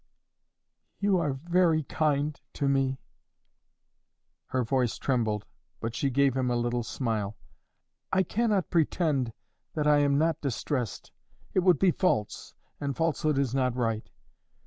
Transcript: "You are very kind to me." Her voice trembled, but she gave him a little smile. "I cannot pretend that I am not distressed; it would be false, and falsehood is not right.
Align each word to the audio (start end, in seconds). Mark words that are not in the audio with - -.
"You 0.97 1.19
are 1.19 1.33
very 1.33 1.83
kind 1.83 2.41
to 2.53 2.67
me." 2.67 2.97
Her 4.47 4.63
voice 4.63 4.97
trembled, 4.97 5.45
but 5.79 5.93
she 5.93 6.09
gave 6.09 6.35
him 6.35 6.49
a 6.49 6.55
little 6.55 6.81
smile. 6.81 7.37
"I 8.11 8.23
cannot 8.23 8.71
pretend 8.71 9.31
that 9.75 9.85
I 9.85 9.99
am 9.99 10.17
not 10.17 10.41
distressed; 10.41 11.11
it 11.53 11.59
would 11.59 11.77
be 11.77 11.91
false, 11.91 12.55
and 12.79 12.97
falsehood 12.97 13.37
is 13.37 13.53
not 13.53 13.75
right. 13.75 14.09